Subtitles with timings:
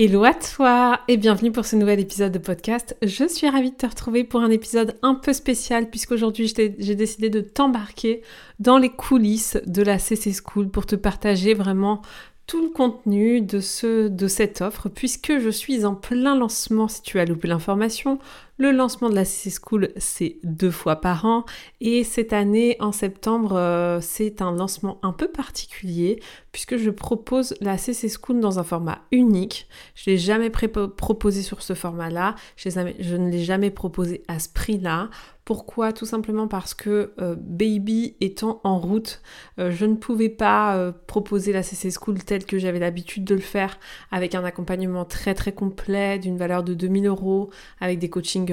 [0.00, 2.96] Hello à toi et bienvenue pour ce nouvel épisode de podcast.
[3.02, 7.30] Je suis ravie de te retrouver pour un épisode un peu spécial puisqu'aujourd'hui j'ai décidé
[7.30, 8.22] de t'embarquer
[8.60, 12.00] dans les coulisses de la CC School pour te partager vraiment
[12.46, 17.02] tout le contenu de, ce, de cette offre puisque je suis en plein lancement si
[17.02, 18.20] tu as loupé l'information.
[18.60, 21.44] Le lancement de la CC School, c'est deux fois par an
[21.80, 27.54] et cette année, en septembre, euh, c'est un lancement un peu particulier puisque je propose
[27.60, 29.68] la CC School dans un format unique.
[29.94, 34.40] Je ne l'ai jamais proposé sur ce format-là, je, je ne l'ai jamais proposé à
[34.40, 35.08] ce prix-là.
[35.44, 35.94] Pourquoi?
[35.94, 39.22] Tout simplement parce que euh, Baby étant en route,
[39.58, 43.40] euh, je ne pouvais pas proposer la CC School telle que j'avais l'habitude de le
[43.40, 43.78] faire,
[44.10, 47.50] avec un accompagnement très très complet, d'une valeur de 2000 euros,
[47.80, 48.47] avec des coachings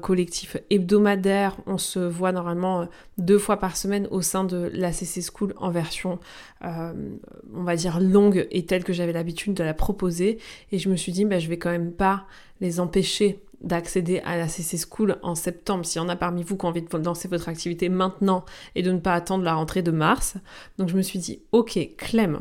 [0.00, 1.56] collectifs hebdomadaires.
[1.66, 5.70] On se voit normalement deux fois par semaine au sein de la CC School en
[5.70, 6.18] version,
[6.62, 10.38] on va dire, longue et telle que j'avais l'habitude de la proposer.
[10.72, 12.26] Et je me suis dit, bah, je vais quand même pas
[12.60, 16.56] les empêcher d'accéder à la CC School en septembre, s'il y en a parmi vous
[16.56, 19.82] qui ont envie de lancer votre activité maintenant et de ne pas attendre la rentrée
[19.82, 20.34] de mars.
[20.76, 22.40] Donc je me suis dit, ok, Clem,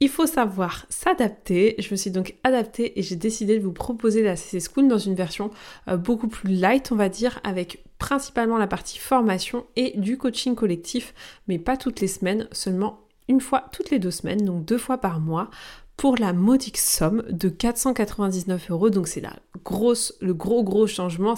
[0.00, 1.74] il faut savoir s'adapter.
[1.78, 4.98] Je me suis donc adaptée et j'ai décidé de vous proposer la CC School dans
[4.98, 5.50] une version
[5.88, 10.54] euh, beaucoup plus light, on va dire, avec principalement la partie formation et du coaching
[10.54, 11.14] collectif,
[11.48, 14.98] mais pas toutes les semaines, seulement une fois toutes les deux semaines, donc deux fois
[14.98, 15.50] par mois,
[15.96, 18.88] pour la modique somme de 499 euros.
[18.88, 21.34] Donc c'est la grosse, le gros gros changement.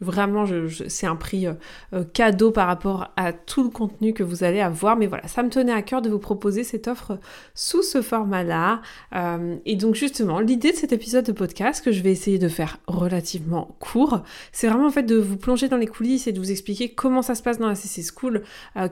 [0.00, 0.44] Vraiment,
[0.88, 1.54] c'est un prix euh,
[1.92, 4.96] euh, cadeau par rapport à tout le contenu que vous allez avoir.
[4.96, 7.18] Mais voilà, ça me tenait à cœur de vous proposer cette offre
[7.54, 8.80] sous ce format-là.
[9.14, 12.48] Euh, et donc justement, l'idée de cet épisode de podcast que je vais essayer de
[12.48, 14.22] faire relativement court,
[14.52, 17.22] c'est vraiment en fait de vous plonger dans les coulisses et de vous expliquer comment
[17.22, 18.42] ça se passe dans la CC School,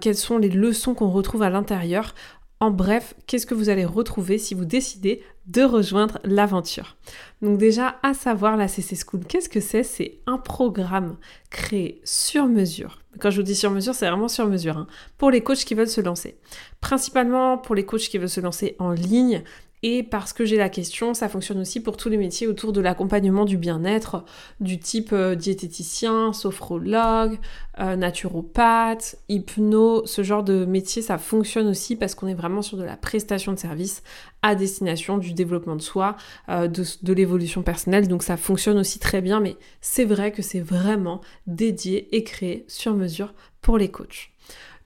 [0.01, 2.15] quelles sont les leçons qu'on retrouve à l'intérieur
[2.59, 6.97] en bref, qu'est-ce que vous allez retrouver si vous décidez de rejoindre l'aventure?
[7.43, 9.83] Donc déjà, à savoir la CC School, qu'est-ce que c'est?
[9.83, 11.17] C'est un programme
[11.51, 13.03] créé sur mesure.
[13.21, 14.87] Quand je vous dis sur mesure, c'est vraiment sur mesure, hein,
[15.19, 16.39] pour les coachs qui veulent se lancer.
[16.81, 19.43] Principalement pour les coachs qui veulent se lancer en ligne,
[19.89, 22.81] et parce que j'ai la question, ça fonctionne aussi pour tous les métiers autour de
[22.81, 24.25] l'accompagnement du bien-être,
[24.59, 27.39] du type euh, diététicien, sophrologue,
[27.79, 32.77] euh, naturopathe, hypno, ce genre de métier, ça fonctionne aussi parce qu'on est vraiment sur
[32.77, 34.03] de la prestation de service
[34.43, 36.17] à destination du développement de soi,
[36.49, 38.09] euh, de, de l'évolution personnelle.
[38.09, 42.65] Donc ça fonctionne aussi très bien, mais c'est vrai que c'est vraiment dédié et créé
[42.67, 44.31] sur mesure pour les coachs.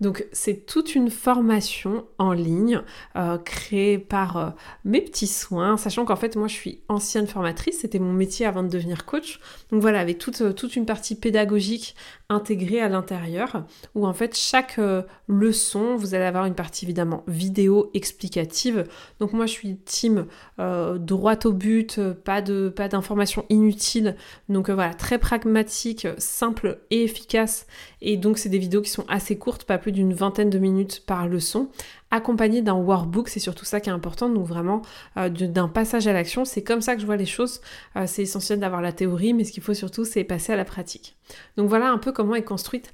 [0.01, 2.83] Donc c'est toute une formation en ligne
[3.17, 4.51] euh, créée par euh,
[4.85, 8.63] mes petits soins, sachant qu'en fait moi je suis ancienne formatrice, c'était mon métier avant
[8.63, 9.41] de devenir coach.
[9.71, 11.95] Donc voilà, avec toute, euh, une partie pédagogique
[12.29, 14.79] intégrée à l'intérieur, où en fait chaque
[15.27, 18.87] leçon, vous allez avoir une partie évidemment vidéo explicative.
[19.19, 24.15] Donc moi je suis team droit au but, pas de pas d'informations inutiles.
[24.49, 27.67] Donc voilà, très pragmatique, simple et efficace.
[28.03, 31.03] Et donc c'est des vidéos qui sont assez courtes, pas plus d'une vingtaine de minutes
[31.07, 31.69] par leçon,
[32.11, 34.83] accompagné d'un workbook, c'est surtout ça qui est important, donc vraiment
[35.17, 36.45] euh, d'un passage à l'action.
[36.45, 37.61] C'est comme ça que je vois les choses.
[37.97, 40.65] Euh, c'est essentiel d'avoir la théorie, mais ce qu'il faut surtout, c'est passer à la
[40.65, 41.17] pratique.
[41.57, 42.93] Donc voilà un peu comment est construite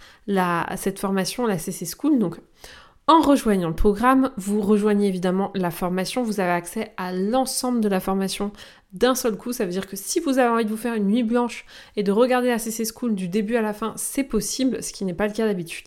[0.77, 2.19] cette formation, la CC School.
[2.19, 2.39] Donc
[3.09, 7.89] en rejoignant le programme, vous rejoignez évidemment la formation, vous avez accès à l'ensemble de
[7.89, 8.51] la formation
[8.93, 9.53] d'un seul coup.
[9.53, 11.65] Ça veut dire que si vous avez envie de vous faire une nuit blanche
[11.97, 15.05] et de regarder la CC School du début à la fin, c'est possible, ce qui
[15.05, 15.87] n'est pas le cas d'habitude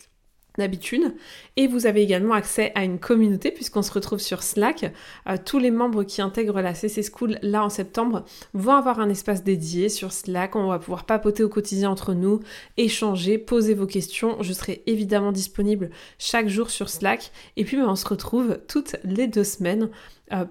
[0.58, 1.14] d'habitude.
[1.56, 4.92] Et vous avez également accès à une communauté puisqu'on se retrouve sur Slack.
[5.28, 8.24] Euh, tous les membres qui intègrent la CC School là en septembre
[8.54, 10.56] vont avoir un espace dédié sur Slack.
[10.56, 12.40] On va pouvoir papoter au quotidien entre nous,
[12.76, 14.36] échanger, poser vos questions.
[14.42, 17.32] Je serai évidemment disponible chaque jour sur Slack.
[17.56, 19.90] Et puis ben, on se retrouve toutes les deux semaines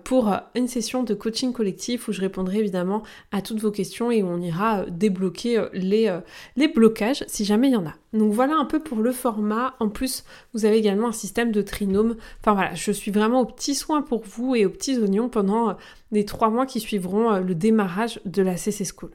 [0.03, 4.23] pour une session de coaching collectif où je répondrai évidemment à toutes vos questions et
[4.23, 6.13] où on ira euh, débloquer euh, les,
[6.55, 7.93] les blocages si jamais il y en a.
[8.13, 9.75] Donc voilà un peu pour le format.
[9.79, 10.23] En plus,
[10.53, 12.15] vous avez également un système de trinôme.
[12.41, 15.77] Enfin voilà, je suis vraiment aux petits soins pour vous et aux petits oignons pendant
[16.11, 19.11] les trois mois qui suivront le démarrage de la CC School.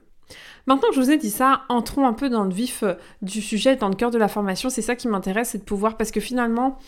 [0.66, 2.84] Maintenant que je vous ai dit ça, entrons un peu dans le vif
[3.20, 4.70] du sujet, dans le cœur de la formation.
[4.70, 6.78] C'est ça qui m'intéresse, c'est de pouvoir, parce que finalement,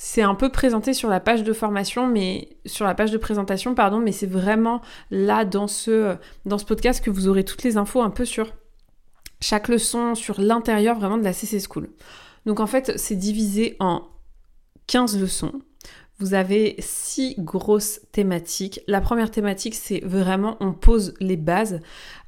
[0.00, 3.74] c'est un peu présenté sur la page de formation, mais sur la page de présentation,
[3.74, 4.80] pardon, mais c'est vraiment
[5.10, 6.14] là dans ce,
[6.46, 8.52] dans ce podcast que vous aurez toutes les infos un peu sur
[9.40, 11.90] chaque leçon sur l'intérieur vraiment de la CC School.
[12.46, 14.02] Donc en fait, c'est divisé en
[14.86, 15.62] 15 leçons.
[16.20, 18.80] Vous avez six grosses thématiques.
[18.86, 21.80] La première thématique, c'est vraiment, on pose les bases.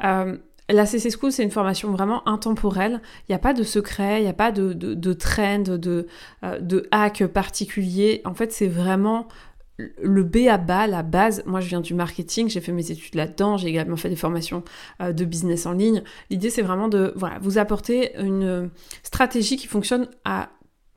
[0.02, 0.36] Euh,
[0.72, 3.00] la CC School, c'est une formation vraiment intemporelle.
[3.28, 6.06] Il n'y a pas de secret, il n'y a pas de, trend, de,
[6.44, 8.22] euh, de hack particulier.
[8.24, 9.28] En fait, c'est vraiment
[10.02, 13.14] le B à bas, la base, moi je viens du marketing, j'ai fait mes études
[13.14, 14.62] là-dedans, j'ai également fait des formations
[15.00, 16.02] euh, de business en ligne.
[16.28, 18.70] L'idée c'est vraiment de vous apporter une
[19.02, 20.50] stratégie qui fonctionne à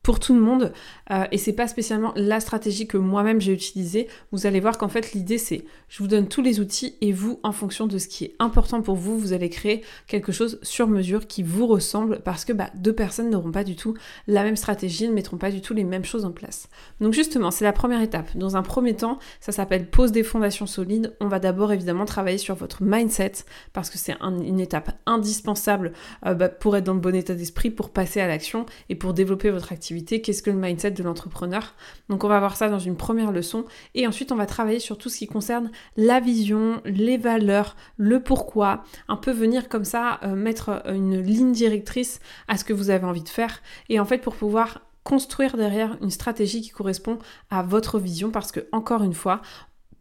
[0.03, 0.73] pour tout le monde
[1.11, 4.09] euh, et c'est pas spécialement la stratégie que moi-même j'ai utilisée.
[4.33, 7.39] Vous allez voir qu'en fait l'idée c'est je vous donne tous les outils et vous
[7.41, 10.89] en fonction de ce qui est important pour vous, vous allez créer quelque chose sur
[10.89, 13.95] mesure qui vous ressemble parce que bah, deux personnes n'auront pas du tout
[14.27, 16.67] la même stratégie, ne mettront pas du tout les mêmes choses en place.
[16.99, 18.35] Donc justement, c'est la première étape.
[18.35, 21.15] Dans un premier temps, ça s'appelle pose des fondations solides.
[21.21, 23.31] On va d'abord évidemment travailler sur votre mindset
[23.71, 25.93] parce que c'est une étape indispensable
[26.25, 29.13] euh, bah, pour être dans le bon état d'esprit, pour passer à l'action et pour
[29.13, 31.73] développer votre activité qu'est-ce que le mindset de l'entrepreneur.
[32.09, 34.97] Donc on va voir ça dans une première leçon et ensuite on va travailler sur
[34.97, 40.19] tout ce qui concerne la vision, les valeurs, le pourquoi, un peu venir comme ça
[40.23, 44.05] euh, mettre une ligne directrice à ce que vous avez envie de faire et en
[44.05, 47.19] fait pour pouvoir construire derrière une stratégie qui correspond
[47.49, 49.41] à votre vision parce que encore une fois,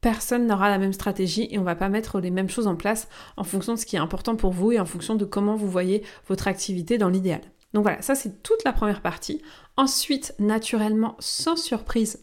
[0.01, 3.09] personne n'aura la même stratégie et on va pas mettre les mêmes choses en place
[3.37, 5.69] en fonction de ce qui est important pour vous et en fonction de comment vous
[5.69, 7.41] voyez votre activité dans l'idéal.
[7.75, 9.43] Donc voilà, ça c'est toute la première partie.
[9.77, 12.19] Ensuite, naturellement, sans surprise,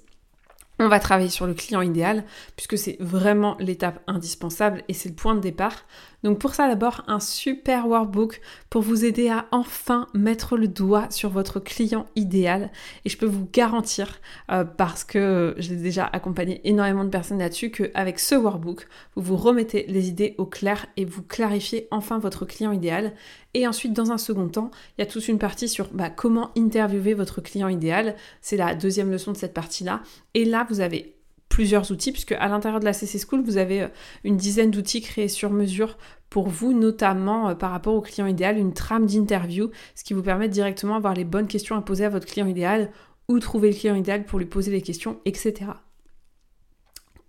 [0.82, 2.24] on va travailler sur le client idéal,
[2.56, 5.86] puisque c'est vraiment l'étape indispensable et c'est le point de départ.
[6.24, 11.10] Donc pour ça d'abord un super workbook pour vous aider à enfin mettre le doigt
[11.12, 12.72] sur votre client idéal.
[13.04, 14.20] Et je peux vous garantir,
[14.52, 19.38] euh, parce que j'ai déjà accompagné énormément de personnes là-dessus, qu'avec ce workbook, vous vous
[19.38, 23.14] remettez les idées au clair et vous clarifiez enfin votre client idéal.
[23.54, 26.52] Et ensuite, dans un second temps, il y a toute une partie sur bah, comment
[26.58, 28.16] interviewer votre client idéal.
[28.42, 30.02] C'est la deuxième leçon de cette partie-là.
[30.36, 31.16] Et là, vous avez
[31.50, 33.88] plusieurs outils, puisque à l'intérieur de la CC School, vous avez euh,
[34.24, 35.98] une dizaine d'outils créés sur mesure
[36.30, 40.22] pour vous, notamment euh, par rapport au client idéal, une trame d'interview, ce qui vous
[40.22, 42.92] permet directement d'avoir les bonnes questions à poser à votre client idéal,
[43.28, 45.72] où trouver le client idéal pour lui poser les questions, etc.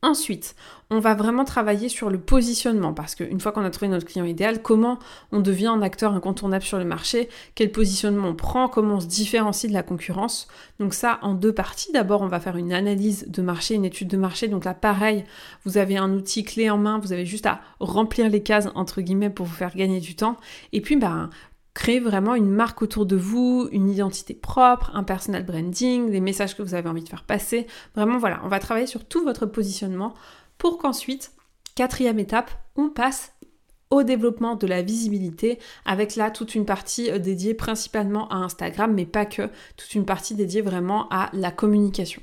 [0.02, 0.54] Ensuite,
[0.88, 4.24] on va vraiment travailler sur le positionnement parce qu'une fois qu'on a trouvé notre client
[4.24, 4.98] idéal, comment
[5.30, 9.06] on devient un acteur incontournable sur le marché, quel positionnement on prend, comment on se
[9.06, 10.48] différencie de la concurrence.
[10.78, 11.92] Donc ça en deux parties.
[11.92, 14.48] D'abord, on va faire une analyse de marché, une étude de marché.
[14.48, 15.24] Donc là, pareil,
[15.66, 19.02] vous avez un outil clé en main, vous avez juste à remplir les cases entre
[19.02, 20.38] guillemets pour vous faire gagner du temps.
[20.72, 21.28] Et puis, ben,
[21.80, 26.54] créer vraiment une marque autour de vous, une identité propre, un personal branding, des messages
[26.54, 27.66] que vous avez envie de faire passer.
[27.96, 30.12] Vraiment, voilà, on va travailler sur tout votre positionnement
[30.58, 31.32] pour qu'ensuite,
[31.76, 33.32] quatrième étape, on passe
[33.88, 38.92] au développement de la visibilité, avec là toute une partie euh, dédiée principalement à Instagram,
[38.92, 39.48] mais pas que,
[39.78, 42.20] toute une partie dédiée vraiment à la communication.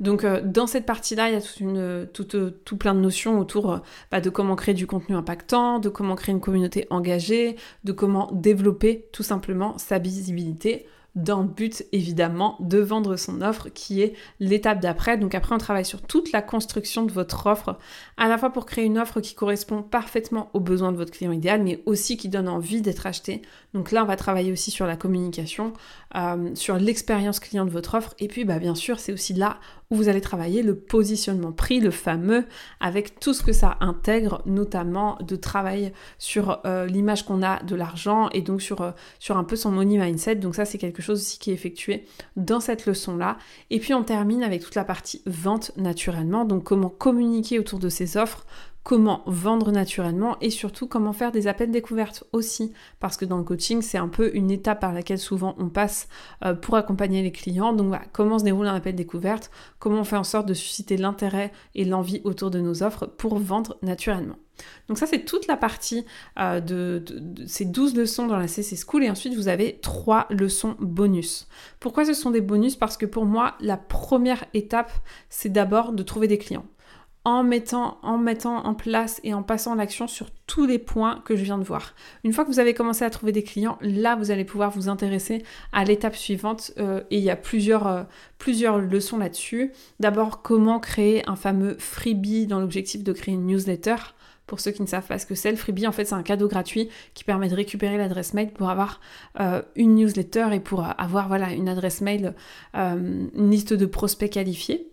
[0.00, 3.72] Donc euh, dans cette partie-là, il y a toute une, tout, plein de notions autour
[3.72, 3.78] euh,
[4.10, 8.30] bah, de comment créer du contenu impactant, de comment créer une communauté engagée, de comment
[8.32, 14.80] développer tout simplement sa visibilité d'un but évidemment de vendre son offre qui est l'étape
[14.80, 15.16] d'après.
[15.16, 17.78] Donc après on travaille sur toute la construction de votre offre,
[18.18, 21.32] à la fois pour créer une offre qui correspond parfaitement aux besoins de votre client
[21.32, 23.42] idéal, mais aussi qui donne envie d'être acheté.
[23.72, 25.72] Donc là on va travailler aussi sur la communication,
[26.14, 29.58] euh, sur l'expérience client de votre offre, et puis bah, bien sûr c'est aussi là
[29.90, 32.44] où vous allez travailler le positionnement prix, le fameux,
[32.80, 37.74] avec tout ce que ça intègre, notamment de travail sur euh, l'image qu'on a de
[37.76, 40.36] l'argent et donc sur, euh, sur un peu son money mindset.
[40.36, 42.04] Donc ça c'est quelque chose aussi qui est effectué
[42.36, 43.38] dans cette leçon-là.
[43.70, 47.88] Et puis on termine avec toute la partie vente naturellement, donc comment communiquer autour de
[47.88, 48.46] ces offres,
[48.86, 52.72] comment vendre naturellement et surtout comment faire des appels découvertes aussi.
[53.00, 56.06] Parce que dans le coaching c'est un peu une étape par laquelle souvent on passe
[56.44, 57.72] euh, pour accompagner les clients.
[57.72, 59.50] Donc voilà comment se déroule un appel découverte?
[59.80, 63.40] Comment on fait en sorte de susciter l'intérêt et l'envie autour de nos offres pour
[63.40, 64.36] vendre naturellement?
[64.86, 66.06] Donc ça c'est toute la partie
[66.38, 69.02] euh, de, de, ces 12 leçons dans la CC School.
[69.02, 71.48] Et ensuite vous avez trois leçons bonus.
[71.80, 72.76] Pourquoi ce sont des bonus?
[72.76, 74.92] Parce que pour moi la première étape
[75.28, 76.66] c'est d'abord de trouver des clients
[77.26, 81.58] en mettant, en place et en passant l'action sur tous les points que je viens
[81.58, 81.96] de voir.
[82.22, 84.88] Une fois que vous avez commencé à trouver des clients, là vous allez pouvoir vous
[84.88, 85.42] intéresser
[85.72, 88.04] à l'étape suivante euh, et il y a plusieurs, euh,
[88.38, 89.72] plusieurs leçons là-dessus.
[89.98, 93.96] D'abord, comment créer un fameux freebie dans l'objectif de créer une newsletter.
[94.46, 96.22] Pour ceux qui ne savent pas ce que c'est, le freebie, en fait, c'est un
[96.22, 99.00] cadeau gratuit qui permet de récupérer l'adresse mail pour avoir
[99.40, 102.34] euh, une newsletter et pour avoir voilà, une adresse mail,
[102.72, 104.92] une liste de prospects qualifiés.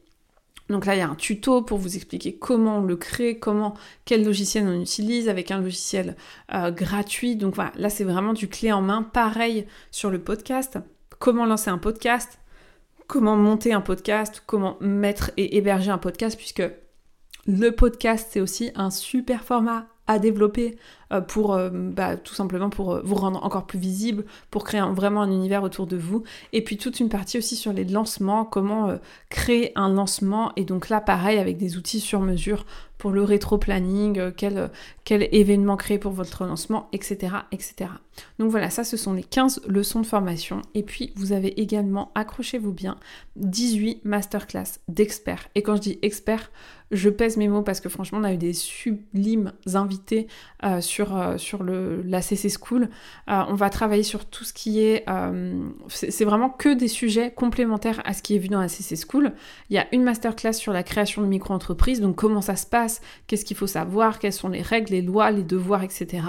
[0.69, 3.75] Donc là, il y a un tuto pour vous expliquer comment on le crée, comment,
[4.05, 6.15] quel logiciel on utilise avec un logiciel
[6.53, 7.35] euh, gratuit.
[7.35, 9.03] Donc voilà, là, c'est vraiment du clé en main.
[9.03, 10.79] Pareil sur le podcast.
[11.19, 12.39] Comment lancer un podcast,
[13.07, 16.63] comment monter un podcast, comment mettre et héberger un podcast, puisque
[17.45, 20.77] le podcast, c'est aussi un super format à développer
[21.21, 25.21] pour euh, bah, tout simplement pour euh, vous rendre encore plus visible, pour créer vraiment
[25.21, 26.23] un univers autour de vous.
[26.51, 28.97] Et puis toute une partie aussi sur les lancements, comment
[29.29, 30.51] créer un lancement.
[30.55, 32.65] Et donc là, pareil, avec des outils sur mesure
[32.97, 34.71] pour le rétro-planning, quel,
[35.03, 37.89] quel événement créer pour votre lancement, etc., etc.
[38.39, 40.61] Donc voilà, ça ce sont les 15 leçons de formation.
[40.73, 42.97] Et puis vous avez également, accrochez-vous bien,
[43.35, 45.49] 18 masterclass d'experts.
[45.55, 46.49] Et quand je dis experts,
[46.91, 50.27] je pèse mes mots parce que franchement, on a eu des sublimes invités
[50.79, 52.89] sur euh, sur, le, la CC School.
[53.29, 55.03] Euh, on va travailler sur tout ce qui est...
[55.09, 58.95] Euh, c'est vraiment que des sujets complémentaires à ce qui est vu dans la CC
[58.95, 59.33] School.
[59.69, 63.01] Il y a une masterclass sur la création de micro-entreprises, donc comment ça se passe,
[63.27, 66.23] qu'est-ce qu'il faut savoir, quelles sont les règles, les lois, les devoirs, etc.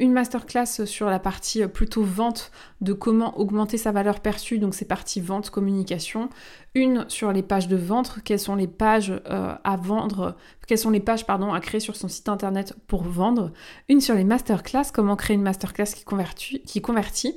[0.00, 4.84] une masterclass sur la partie plutôt vente, de comment augmenter sa valeur perçue, donc c'est
[4.84, 6.28] partie vente, communication.
[6.74, 10.36] Une sur les pages de vente, quelles sont les pages à vendre,
[10.68, 13.52] quelles sont les pages pardon, à créer sur son site internet pour vendre.
[13.88, 17.34] Une sur les masterclass, comment créer une masterclass qui convertit, qui convertit,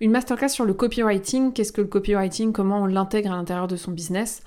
[0.00, 3.76] une masterclass sur le copywriting, qu'est-ce que le copywriting, comment on l'intègre à l'intérieur de
[3.76, 4.42] son business,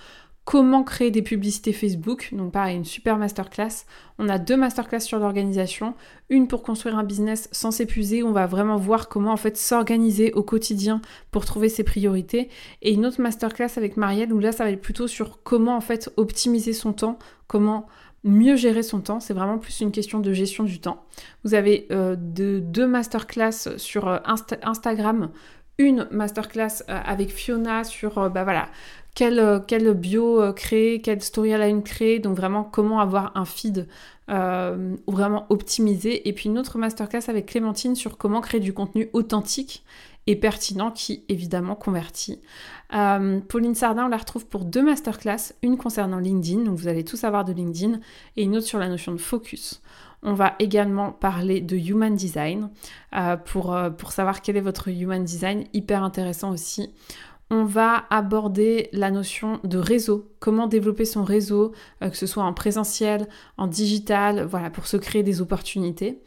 [0.45, 3.85] comment créer des publicités Facebook, donc pareil, une super masterclass.
[4.19, 5.93] On a deux masterclass sur l'organisation,
[6.29, 10.33] une pour construire un business sans s'épuiser, on va vraiment voir comment en fait s'organiser
[10.33, 12.49] au quotidien pour trouver ses priorités,
[12.81, 15.81] et une autre masterclass avec Marielle où là ça va être plutôt sur comment en
[15.81, 17.85] fait optimiser son temps, comment
[18.23, 19.19] mieux gérer son temps.
[19.19, 21.05] C'est vraiment plus une question de gestion du temps.
[21.43, 24.17] Vous avez euh, deux masterclass sur euh,
[24.63, 25.29] Instagram,
[25.77, 28.69] une masterclass euh, avec Fiona sur bah voilà
[29.93, 33.87] bio créer, quelle storyline créer, donc vraiment comment avoir un feed
[34.27, 36.27] vraiment optimisé.
[36.27, 39.83] Et puis une autre masterclass avec Clémentine sur comment créer du contenu authentique
[40.27, 42.41] et pertinent qui évidemment convertit.
[42.93, 47.03] Euh, Pauline Sardin, on la retrouve pour deux masterclass, une concernant LinkedIn, donc vous allez
[47.03, 47.99] tout savoir de LinkedIn,
[48.37, 49.81] et une autre sur la notion de focus.
[50.21, 52.69] On va également parler de Human Design
[53.15, 56.93] euh, pour, euh, pour savoir quel est votre Human Design, hyper intéressant aussi.
[57.49, 62.53] On va aborder la notion de réseau, comment développer son réseau, que ce soit en
[62.53, 63.27] présentiel,
[63.57, 66.23] en digital, voilà, pour se créer des opportunités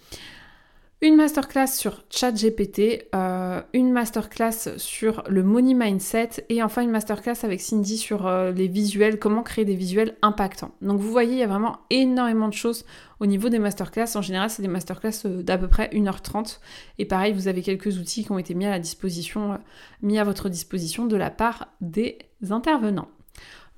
[1.02, 7.36] une masterclass sur ChatGPT, euh, une masterclass sur le money mindset et enfin une masterclass
[7.42, 10.74] avec Cindy sur euh, les visuels, comment créer des visuels impactants.
[10.80, 12.86] Donc vous voyez, il y a vraiment énormément de choses
[13.20, 14.16] au niveau des masterclass.
[14.16, 16.60] En général, c'est des masterclass euh, d'à peu près 1h30
[16.98, 19.58] et pareil, vous avez quelques outils qui ont été mis à la disposition,
[20.00, 22.16] mis à votre disposition de la part des
[22.48, 23.08] intervenants.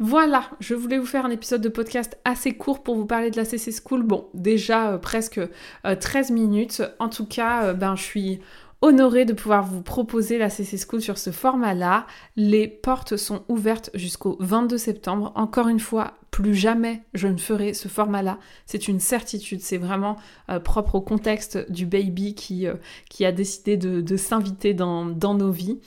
[0.01, 3.37] Voilà, je voulais vous faire un épisode de podcast assez court pour vous parler de
[3.37, 4.05] la CC School.
[4.05, 5.41] Bon, déjà euh, presque
[5.83, 6.83] 13 euh, minutes.
[7.01, 8.41] En tout cas, euh, ben, je suis
[8.81, 12.07] honorée de pouvoir vous proposer la CC School sur ce format-là.
[12.37, 15.33] Les portes sont ouvertes jusqu'au 22 septembre.
[15.35, 18.39] Encore une fois, plus jamais je ne ferai ce format-là.
[18.67, 20.17] C'est une certitude, c'est vraiment
[20.51, 22.75] euh, propre au contexte du baby qui, euh,
[23.21, 25.79] a décidé de, s'inviter dans, nos vies.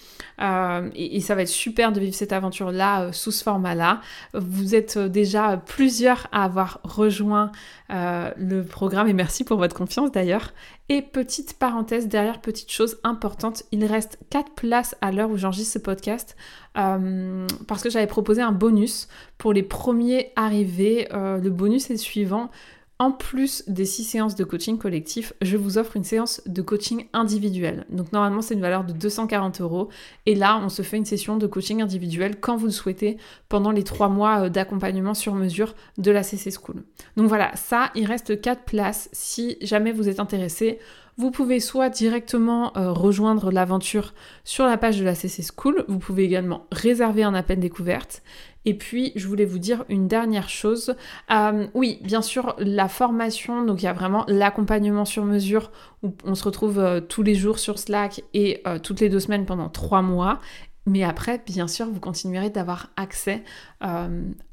[0.41, 4.01] Euh, et, ça va être super de vivre cette aventure-là sous ce format-là.
[4.33, 7.51] Vous êtes déjà plusieurs à avoir rejoint
[7.89, 10.53] le programme et merci pour votre confiance d'ailleurs.
[10.93, 15.71] Et petite parenthèse, derrière petite chose importante, il reste 4 places à l'heure où j'enregistre
[15.71, 16.35] ce podcast.
[16.77, 19.07] Euh, parce que j'avais proposé un bonus
[19.37, 21.07] pour les premiers arrivés.
[21.13, 22.51] Euh, le bonus est suivant.
[23.01, 27.07] En plus des six séances de coaching collectif, je vous offre une séance de coaching
[27.13, 27.87] individuel.
[27.89, 29.89] Donc normalement c'est une valeur de 240 euros.
[30.27, 33.17] Et là on se fait une session de coaching individuel quand vous le souhaitez
[33.49, 36.83] pendant les trois mois euh, d'accompagnement sur mesure de la CC School.
[37.17, 40.77] Donc voilà, ça il reste 4 places si jamais vous êtes intéressé.
[41.17, 44.13] Vous pouvez soit directement euh, rejoindre l'aventure
[44.43, 48.23] sur la page de la CC School, vous pouvez également réserver un appel découverte.
[48.63, 50.95] Et puis, je voulais vous dire une dernière chose.
[51.31, 55.71] Euh, oui, bien sûr, la formation, donc il y a vraiment l'accompagnement sur mesure
[56.03, 59.45] où on se retrouve euh, tous les jours sur Slack et toutes les deux semaines
[59.45, 60.39] pendant trois mois.
[60.85, 63.43] Mais après, bien sûr, vous continuerez d'avoir accès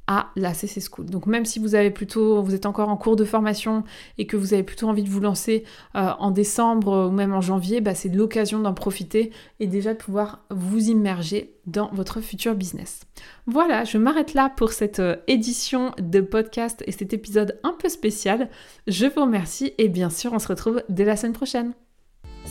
[0.08, 1.06] à la CC School.
[1.06, 3.84] Donc même si vous avez plutôt, vous êtes encore en cours de formation
[4.16, 7.42] et que vous avez plutôt envie de vous lancer euh, en décembre ou même en
[7.42, 12.54] janvier, bah, c'est l'occasion d'en profiter et déjà de pouvoir vous immerger dans votre futur
[12.54, 13.00] business.
[13.46, 17.90] Voilà, je m'arrête là pour cette euh, édition de podcast et cet épisode un peu
[17.90, 18.48] spécial.
[18.86, 21.74] Je vous remercie et bien sûr on se retrouve dès la semaine prochaine.